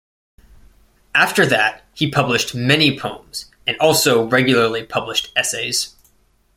After 1.13 1.45
that, 1.45 1.83
he 1.93 2.09
published 2.09 2.55
many 2.55 2.97
poems, 2.97 3.51
and 3.67 3.77
also 3.77 4.23
regularly 4.27 4.83
published 4.83 5.31
essays. 5.35 5.95